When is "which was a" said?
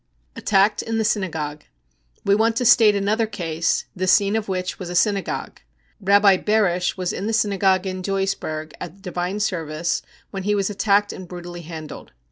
4.49-4.95